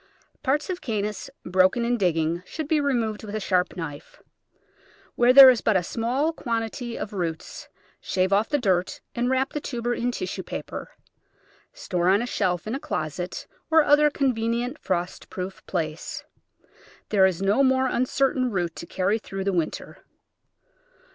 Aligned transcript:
Parts 0.41 0.67
of 0.71 0.81
Cannas 0.81 1.29
broken 1.45 1.85
in 1.85 1.95
digging 1.95 2.41
should 2.43 2.67
be 2.67 2.81
removed 2.81 3.23
with 3.23 3.35
a 3.35 3.39
sharp 3.39 3.75
knife. 3.75 4.19
Where 5.13 5.31
there 5.31 5.51
is 5.51 5.61
but 5.61 5.77
a 5.77 5.83
small 5.83 6.33
quantity 6.33 6.97
of 6.97 7.13
roots, 7.13 7.69
shave 7.99 8.33
off 8.33 8.49
the 8.49 8.57
dirt 8.57 9.01
and 9.13 9.29
wrap 9.29 9.53
the 9.53 9.61
tuber 9.61 9.93
in 9.93 10.11
tissue 10.11 10.41
paper. 10.41 10.89
Store 11.71 12.09
on 12.09 12.23
a 12.23 12.25
shelf 12.25 12.65
in 12.65 12.73
a 12.73 12.79
closet, 12.79 13.45
or 13.69 13.83
other 13.83 14.09
convenient 14.09 14.79
frost 14.79 15.29
proof 15.29 15.63
place. 15.67 16.23
There 17.09 17.27
is 17.27 17.39
no 17.43 17.61
more 17.61 17.85
uncertain 17.85 18.49
root 18.49 18.75
to 18.77 18.87
carry 18.87 19.19
through 19.19 19.43
the 19.43 19.53
winter. 19.53 20.03